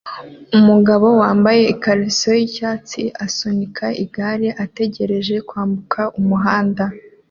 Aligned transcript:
Umugabo 0.57 1.07
wambaye 1.21 1.61
ikariso 1.73 2.29
yicyatsi 2.39 3.01
asunika 3.25 3.85
igare 4.03 4.49
ategereje 4.65 5.35
kwambuka 5.49 6.01
umuhanda 6.19 6.83